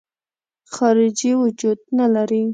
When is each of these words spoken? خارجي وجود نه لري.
خارجي 0.75 1.31
وجود 1.43 1.79
نه 1.97 2.07
لري. 2.13 2.43